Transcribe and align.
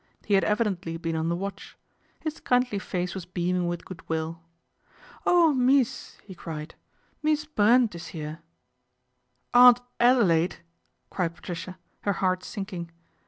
He 0.25 0.33
had 0.33 0.43
evidently 0.43 0.97
been 0.97 1.15
on 1.15 1.29
the 1.29 1.35
watch. 1.35 1.77
His 2.21 2.39
kindly 2.39 2.79
face 2.79 3.13
was 3.13 3.27
beaming 3.27 3.67
with 3.67 3.85
goodwill." 3.85 4.41
Oh, 5.27 5.53
mees!' 5.53 6.15
he 6.25 6.33
cried." 6.33 6.73
Mees 7.21 7.45
Brent 7.45 7.93
is 7.93 8.07
here. 8.07 8.39
'"Aunt 9.53 9.79
Adelaide 9.99 10.53
I 10.55 10.57
>J 10.57 10.63
cried 11.11 11.35
Patricia, 11.35 11.77
her 12.01 12.13
heart 12.13 12.43
sinking. 12.43 12.89